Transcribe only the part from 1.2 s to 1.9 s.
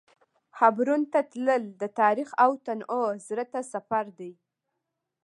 تلل د